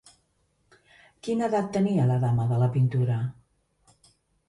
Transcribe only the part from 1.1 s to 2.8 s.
Quina edat tenia la dama de la